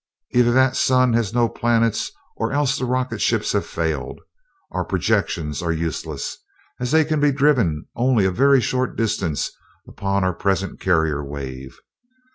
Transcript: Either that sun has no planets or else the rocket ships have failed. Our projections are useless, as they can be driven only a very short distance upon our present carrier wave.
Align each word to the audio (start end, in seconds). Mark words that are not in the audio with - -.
Either 0.31 0.51
that 0.51 0.75
sun 0.75 1.13
has 1.13 1.31
no 1.31 1.47
planets 1.47 2.11
or 2.35 2.51
else 2.51 2.75
the 2.75 2.85
rocket 2.85 3.21
ships 3.21 3.51
have 3.51 3.67
failed. 3.67 4.19
Our 4.71 4.83
projections 4.83 5.61
are 5.61 5.71
useless, 5.71 6.37
as 6.79 6.89
they 6.89 7.05
can 7.05 7.19
be 7.19 7.31
driven 7.31 7.85
only 7.95 8.25
a 8.25 8.31
very 8.31 8.61
short 8.61 8.95
distance 8.95 9.51
upon 9.87 10.23
our 10.23 10.33
present 10.33 10.79
carrier 10.79 11.23
wave. 11.23 11.77